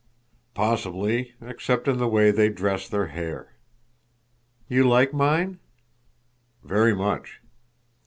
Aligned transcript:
"Possibly—except 0.55 1.87
in 1.87 1.99
the 1.99 2.07
way 2.07 2.31
they 2.31 2.49
dress 2.49 2.89
their 2.89 3.09
hair." 3.09 3.53
"You 4.67 4.89
like 4.89 5.13
mine?" 5.13 5.59
"Very 6.63 6.95
much." 6.95 7.39